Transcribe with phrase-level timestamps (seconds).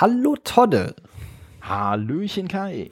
[0.00, 0.94] Hallo Todde.
[1.60, 2.88] Hallöchen Kai.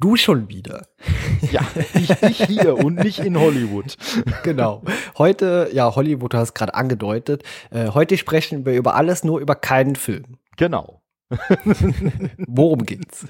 [0.00, 0.88] Du schon wieder.
[1.52, 1.62] Ja,
[1.94, 3.96] ich, ich hier und nicht in Hollywood.
[4.42, 4.82] Genau.
[5.16, 7.44] Heute, ja, Hollywood, du hast gerade angedeutet.
[7.70, 10.38] Äh, heute sprechen wir über alles, nur über keinen Film.
[10.56, 10.99] Genau.
[12.48, 13.26] Worum geht's?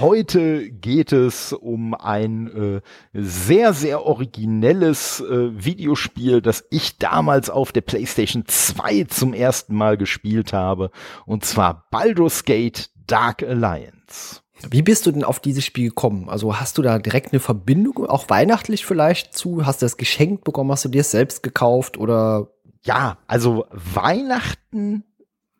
[0.00, 2.80] Heute geht es um ein äh,
[3.12, 9.96] sehr, sehr originelles äh, Videospiel, das ich damals auf der PlayStation 2 zum ersten Mal
[9.96, 10.90] gespielt habe.
[11.26, 14.40] Und zwar Baldur's Gate Dark Alliance.
[14.68, 16.28] Wie bist du denn auf dieses Spiel gekommen?
[16.28, 19.64] Also hast du da direkt eine Verbindung, auch weihnachtlich vielleicht zu?
[19.64, 20.72] Hast du das geschenkt bekommen?
[20.72, 22.50] Hast du dir es selbst gekauft oder?
[22.82, 25.04] Ja, also Weihnachten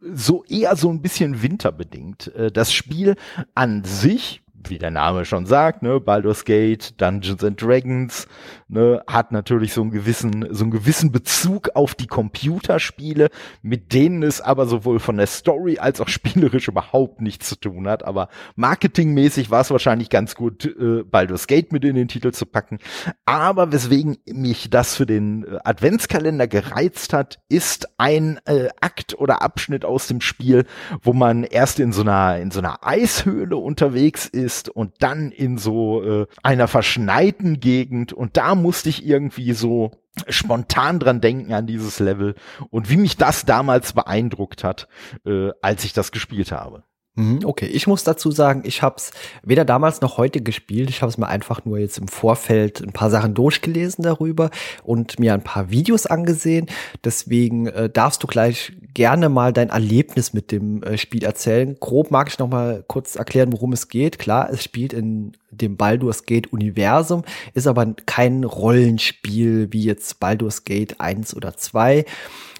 [0.00, 2.34] so eher so ein bisschen winterbedingt.
[2.34, 3.16] Äh, das Spiel
[3.54, 8.26] an sich wie der Name schon sagt, ne, Baldur's Gate, Dungeons and Dragons,
[8.68, 13.28] ne, hat natürlich so einen gewissen, so einen gewissen Bezug auf die Computerspiele,
[13.62, 17.88] mit denen es aber sowohl von der Story als auch spielerisch überhaupt nichts zu tun
[17.88, 18.04] hat.
[18.04, 22.46] Aber marketingmäßig war es wahrscheinlich ganz gut, äh, Baldur's Gate mit in den Titel zu
[22.46, 22.78] packen.
[23.24, 29.42] Aber weswegen mich das für den äh, Adventskalender gereizt hat, ist ein äh, Akt oder
[29.42, 30.64] Abschnitt aus dem Spiel,
[31.02, 35.30] wo man erst in so einer, in so einer Eishöhle unterwegs ist, ist und dann
[35.30, 39.90] in so äh, einer verschneiten Gegend und da musste ich irgendwie so
[40.28, 42.34] spontan dran denken an dieses Level
[42.70, 44.88] und wie mich das damals beeindruckt hat,
[45.26, 46.82] äh, als ich das gespielt habe.
[47.18, 49.10] Mhm, okay, ich muss dazu sagen, ich habe es
[49.42, 50.88] weder damals noch heute gespielt.
[50.88, 54.50] Ich habe es mir einfach nur jetzt im Vorfeld ein paar Sachen durchgelesen darüber
[54.84, 56.66] und mir ein paar Videos angesehen.
[57.02, 61.76] Deswegen äh, darfst du gleich gerne mal dein Erlebnis mit dem äh, Spiel erzählen.
[61.80, 64.20] Grob mag ich noch mal kurz erklären, worum es geht.
[64.20, 70.62] Klar, es spielt in dem Baldur's Gate Universum, ist aber kein Rollenspiel wie jetzt Baldur's
[70.62, 72.04] Gate 1 oder 2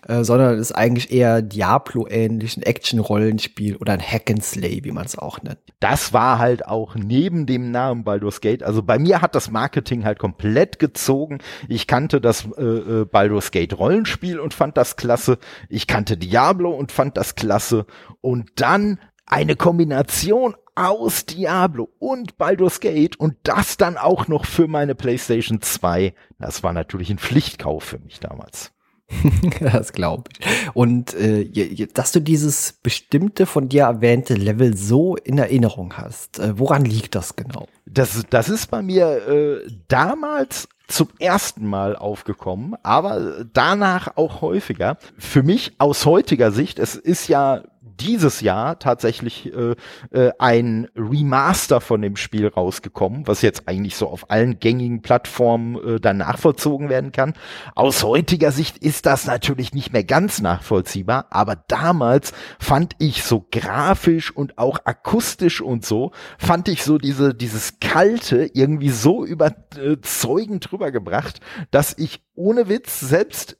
[0.08, 5.04] äh, sondern ist eigentlich eher Diablo-ähnlich, ein Action-Rollenspiel oder ein Hack and Slay, wie man
[5.04, 5.58] es auch nennt.
[5.80, 8.62] Das war halt auch neben dem Namen Baldur's Gate.
[8.62, 11.38] Also bei mir hat das Marketing halt komplett gezogen.
[11.68, 15.38] Ich kannte das äh, äh, Baldur's Gate Rollenspiel und fand das klasse.
[15.68, 17.84] Ich kannte Diablo und fand das klasse.
[18.22, 24.68] Und dann eine Kombination aus Diablo und Baldur's Gate und das dann auch noch für
[24.68, 26.14] meine PlayStation 2.
[26.38, 28.72] Das war natürlich ein Pflichtkauf für mich damals.
[29.60, 30.46] das glaube ich.
[30.74, 36.58] Und äh, dass du dieses bestimmte von dir erwähnte Level so in Erinnerung hast, äh,
[36.58, 37.66] woran liegt das genau?
[37.86, 44.97] Das, das ist bei mir äh, damals zum ersten Mal aufgekommen, aber danach auch häufiger.
[45.18, 47.62] Für mich aus heutiger Sicht, es ist ja
[48.00, 49.75] dieses Jahr tatsächlich äh,
[50.10, 55.76] äh, ein Remaster von dem Spiel rausgekommen, was jetzt eigentlich so auf allen gängigen Plattformen
[55.76, 57.34] äh, dann nachvollzogen werden kann.
[57.75, 63.47] Aus heutiger Sicht ist das natürlich nicht mehr ganz nachvollziehbar, aber damals fand ich so
[63.50, 70.72] grafisch und auch akustisch und so, fand ich so diese, dieses Kalte irgendwie so überzeugend
[70.72, 73.59] rübergebracht, dass ich ohne Witz selbst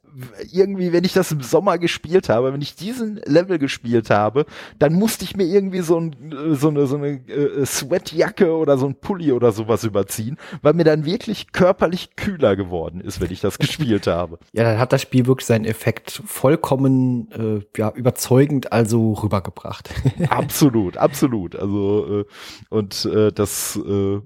[0.51, 4.45] irgendwie, wenn ich das im Sommer gespielt habe, wenn ich diesen Level gespielt habe,
[4.77, 6.15] dann musste ich mir irgendwie so, ein,
[6.51, 10.83] so eine, so eine äh, Sweatjacke oder so ein Pulli oder sowas überziehen, weil mir
[10.83, 14.39] dann wirklich körperlich kühler geworden ist, wenn ich das gespielt habe.
[14.53, 19.89] Ja, dann hat das Spiel wirklich seinen Effekt vollkommen äh, ja, überzeugend also rübergebracht.
[20.29, 21.55] absolut, absolut.
[21.55, 22.25] Also äh,
[22.69, 24.21] und äh, das, äh,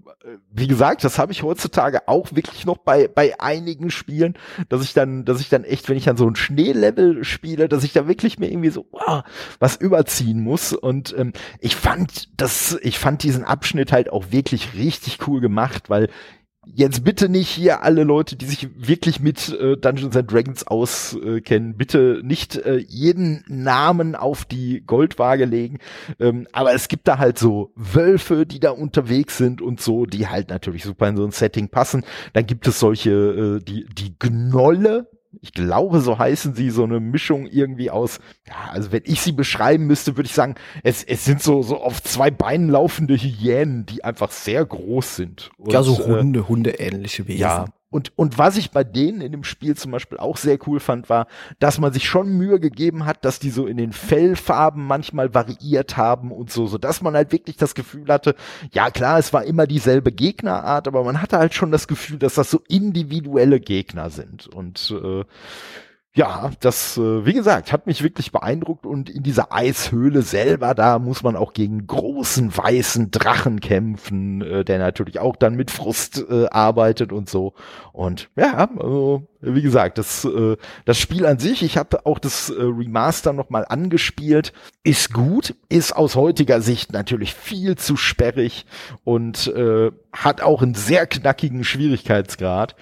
[0.52, 4.36] wie gesagt, das habe ich heutzutage auch wirklich noch bei bei einigen Spielen,
[4.70, 7.84] dass ich dann, dass ich dann echt, wenn ich dann so ein Schneelevel spiele, dass
[7.84, 9.24] ich da wirklich mir irgendwie so wow,
[9.60, 10.74] was überziehen muss.
[10.74, 15.90] Und ähm, ich fand das, ich fand diesen Abschnitt halt auch wirklich richtig cool gemacht,
[15.90, 16.10] weil
[16.66, 21.72] jetzt bitte nicht hier alle Leute, die sich wirklich mit äh, Dungeons and Dragons auskennen,
[21.72, 25.80] äh, bitte nicht äh, jeden Namen auf die Goldwaage legen.
[26.20, 30.28] Ähm, aber es gibt da halt so Wölfe, die da unterwegs sind und so, die
[30.28, 32.04] halt natürlich super in so ein Setting passen.
[32.34, 35.10] Dann gibt es solche, äh, die, die Gnolle,
[35.42, 39.32] ich glaube, so heißen sie, so eine Mischung irgendwie aus, ja, also wenn ich sie
[39.32, 43.86] beschreiben müsste, würde ich sagen, es, es sind so, so auf zwei Beinen laufende Hyänen,
[43.86, 45.52] die einfach sehr groß sind.
[45.58, 47.40] Und, ja, so äh, Hunde, äh, Hunde-ähnliche Wesen.
[47.40, 50.80] Ja, und, und was ich bei denen in dem Spiel zum Beispiel auch sehr cool
[50.80, 51.28] fand, war,
[51.60, 55.96] dass man sich schon Mühe gegeben hat, dass die so in den Fellfarben manchmal variiert
[55.96, 58.34] haben und so, so dass man halt wirklich das Gefühl hatte,
[58.72, 62.34] ja klar, es war immer dieselbe Gegnerart, aber man hatte halt schon das Gefühl, dass
[62.34, 64.48] das so individuelle Gegner sind.
[64.48, 65.24] Und äh,
[66.16, 71.00] ja, das, äh, wie gesagt, hat mich wirklich beeindruckt und in dieser Eishöhle selber, da
[71.00, 76.24] muss man auch gegen großen weißen Drachen kämpfen, äh, der natürlich auch dann mit Frust
[76.30, 77.54] äh, arbeitet und so.
[77.94, 82.50] Und ja, also wie gesagt, das, äh, das Spiel an sich, ich habe auch das
[82.50, 84.54] äh, Remaster nochmal angespielt,
[84.84, 88.66] ist gut, ist aus heutiger Sicht natürlich viel zu sperrig
[89.04, 92.76] und äh, hat auch einen sehr knackigen Schwierigkeitsgrad.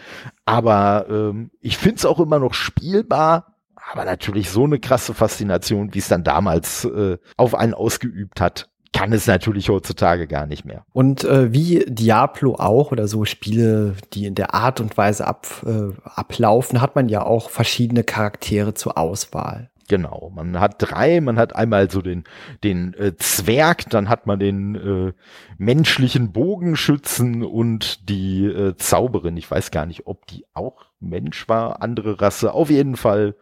[0.45, 3.57] Aber ähm, ich find's auch immer noch spielbar,
[3.91, 8.70] aber natürlich so eine krasse Faszination, wie es dann damals äh, auf einen ausgeübt hat,
[8.93, 10.83] kann es natürlich heutzutage gar nicht mehr.
[10.91, 15.47] Und äh, wie Diablo auch oder so Spiele, die in der Art und Weise ab,
[15.65, 19.69] äh, ablaufen, hat man ja auch verschiedene Charaktere zur Auswahl.
[19.87, 22.23] Genau, man hat drei, man hat einmal so den,
[22.63, 25.13] den äh, Zwerg, dann hat man den äh,
[25.57, 29.35] menschlichen Bogenschützen und die äh, Zauberin.
[29.35, 32.53] Ich weiß gar nicht, ob die auch Mensch war, andere Rasse.
[32.53, 33.35] Auf jeden Fall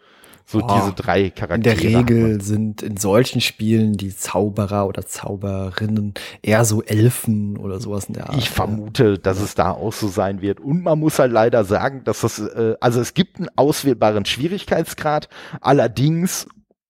[0.51, 1.75] so oh, diese drei Charaktere.
[1.75, 7.79] In der Regel sind in solchen Spielen die Zauberer oder Zauberinnen eher so Elfen oder
[7.79, 8.37] sowas in der Art.
[8.39, 10.59] Ich vermute, dass es da auch so sein wird.
[10.59, 15.29] Und man muss halt leider sagen, dass das, äh, also es gibt einen auswählbaren Schwierigkeitsgrad.
[15.61, 16.47] Allerdings,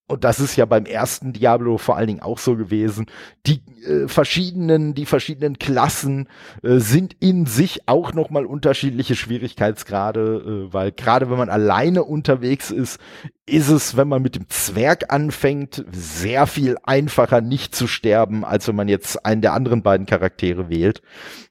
[0.10, 3.06] und das ist ja beim ersten Diablo vor allen Dingen auch so gewesen,
[3.46, 6.28] die äh, verschiedenen, die verschiedenen Klassen
[6.64, 12.72] äh, sind in sich auch nochmal unterschiedliche Schwierigkeitsgrade, äh, weil gerade wenn man alleine unterwegs
[12.72, 13.00] ist,
[13.46, 18.68] ist es, wenn man mit dem Zwerg anfängt, sehr viel einfacher nicht zu sterben, als
[18.68, 21.04] wenn man jetzt einen der anderen beiden Charaktere wählt.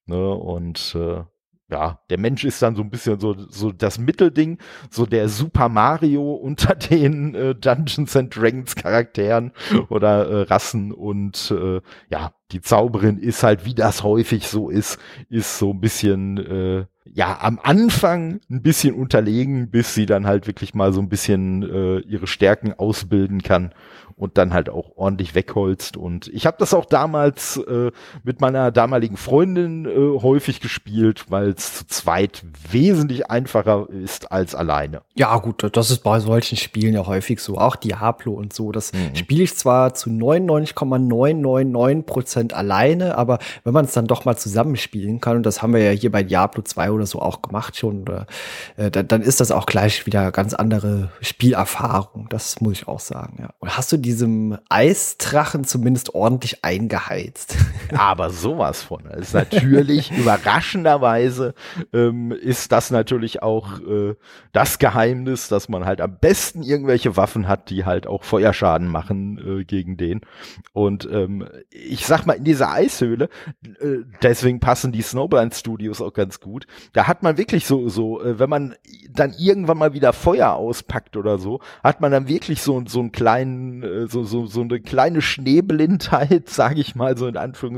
[0.06, 0.30] Ne?
[0.34, 1.22] Und äh,
[1.70, 4.58] ja, der Mensch ist dann so ein bisschen so, so das Mittelding,
[4.90, 9.52] so der Super Mario unter den äh, Dungeons and Dragons Charakteren
[9.88, 11.80] oder äh, Rassen und äh,
[12.10, 14.98] ja, die Zauberin ist halt, wie das häufig so ist,
[15.28, 20.46] ist so ein bisschen, äh, ja, am Anfang ein bisschen unterlegen, bis sie dann halt
[20.46, 23.72] wirklich mal so ein bisschen äh, ihre Stärken ausbilden kann
[24.18, 25.96] und dann halt auch ordentlich wegholzt.
[25.96, 27.92] Und ich habe das auch damals äh,
[28.24, 34.54] mit meiner damaligen Freundin äh, häufig gespielt, weil es zu zweit wesentlich einfacher ist als
[34.54, 35.02] alleine.
[35.14, 37.58] Ja, gut, das ist bei solchen Spielen ja häufig so.
[37.58, 38.72] Auch Diablo und so.
[38.72, 39.14] Das mhm.
[39.14, 45.20] spiele ich zwar zu 99,999 Prozent alleine, aber wenn man es dann doch mal zusammenspielen
[45.20, 48.02] kann, und das haben wir ja hier bei Diablo 2 oder so auch gemacht schon,
[48.02, 48.26] oder,
[48.76, 52.26] äh, dann, dann ist das auch gleich wieder ganz andere Spielerfahrung.
[52.30, 53.50] Das muss ich auch sagen, ja.
[53.60, 57.56] Und hast du die diesem Eisdrachen zumindest ordentlich eingeheizt.
[57.96, 59.04] Aber sowas von.
[59.04, 61.54] Das ist natürlich überraschenderweise
[61.92, 64.14] ähm, ist das natürlich auch äh,
[64.52, 69.60] das Geheimnis, dass man halt am besten irgendwelche Waffen hat, die halt auch Feuerschaden machen
[69.60, 70.20] äh, gegen den.
[70.72, 73.28] Und ähm, ich sag mal, in dieser Eishöhle,
[73.64, 76.66] äh, deswegen passen die Snowblind Studios auch ganz gut.
[76.92, 78.74] Da hat man wirklich so, so, äh, wenn man
[79.10, 83.12] dann irgendwann mal wieder Feuer auspackt oder so, hat man dann wirklich so, so einen
[83.12, 87.77] kleinen äh, so, so, so eine kleine Schneeblindheit, sage ich mal so in Anführungszeichen,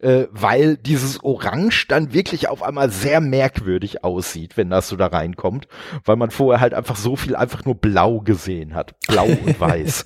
[0.00, 5.06] äh, weil dieses Orange dann wirklich auf einmal sehr merkwürdig aussieht, wenn das so da
[5.06, 5.68] reinkommt,
[6.04, 8.94] weil man vorher halt einfach so viel einfach nur blau gesehen hat.
[9.06, 10.04] Blau und weiß.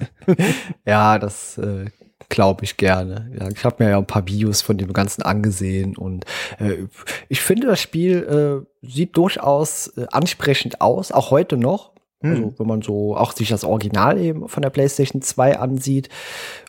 [0.87, 1.87] ja, das äh,
[2.29, 3.31] glaube ich gerne.
[3.38, 6.25] Ja, ich habe mir ja ein paar Videos von dem Ganzen angesehen und
[6.58, 6.87] äh,
[7.29, 11.92] ich finde, das Spiel äh, sieht durchaus äh, ansprechend aus, auch heute noch.
[12.22, 12.54] Also, hm.
[12.58, 16.08] wenn man so auch sich das Original eben von der PlayStation 2 ansieht.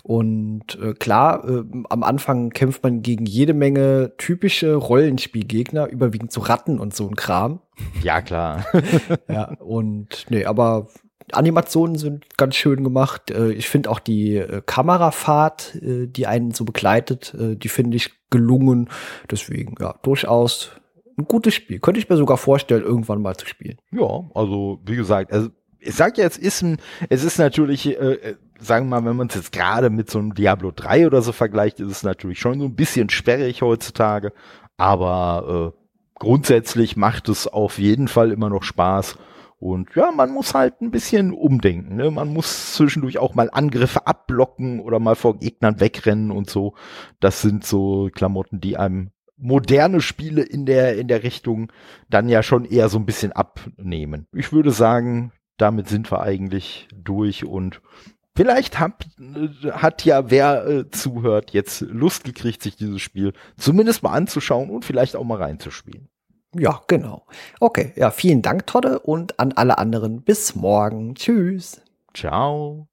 [0.03, 6.41] Und äh, klar, äh, am Anfang kämpft man gegen jede Menge typische Rollenspielgegner, überwiegend so
[6.41, 7.59] Ratten und so ein Kram.
[8.01, 8.65] Ja, klar.
[9.29, 10.87] ja, und nee, aber
[11.31, 13.31] Animationen sind ganz schön gemacht.
[13.31, 17.97] Äh, ich finde auch die äh, Kamerafahrt, äh, die einen so begleitet, äh, die finde
[17.97, 18.89] ich gelungen.
[19.29, 20.71] Deswegen, ja, durchaus
[21.17, 21.79] ein gutes Spiel.
[21.79, 23.77] Könnte ich mir sogar vorstellen, irgendwann mal zu spielen.
[23.91, 26.77] Ja, also wie gesagt, also ich sag ja, es ist ein,
[27.09, 30.19] es ist natürlich, äh, äh sagen wir mal, wenn man es jetzt gerade mit so
[30.19, 34.31] einem Diablo 3 oder so vergleicht, ist es natürlich schon so ein bisschen sperrig heutzutage,
[34.77, 35.79] aber äh,
[36.15, 39.17] grundsätzlich macht es auf jeden Fall immer noch Spaß.
[39.59, 41.95] Und ja, man muss halt ein bisschen umdenken.
[41.95, 42.11] Ne?
[42.11, 46.73] Man muss zwischendurch auch mal Angriffe abblocken oder mal vor Gegnern wegrennen und so.
[47.21, 51.71] Das sind so Klamotten, die einem moderne Spiele in der, in der Richtung
[52.09, 54.27] dann ja schon eher so ein bisschen abnehmen.
[54.33, 57.81] Ich würde sagen, damit sind wir eigentlich durch und
[58.35, 59.05] vielleicht hab,
[59.71, 64.85] hat ja wer äh, zuhört jetzt Lust gekriegt, sich dieses Spiel zumindest mal anzuschauen und
[64.85, 66.09] vielleicht auch mal reinzuspielen.
[66.55, 67.25] Ja, genau.
[67.59, 71.15] Okay, ja, vielen Dank, Todde, und an alle anderen bis morgen.
[71.15, 71.81] Tschüss.
[72.13, 72.87] Ciao.